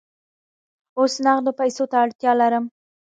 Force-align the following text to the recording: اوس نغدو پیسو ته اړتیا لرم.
اوس 0.97 1.13
نغدو 1.25 1.51
پیسو 1.59 1.83
ته 1.91 1.95
اړتیا 2.03 2.31
لرم. 2.41 2.65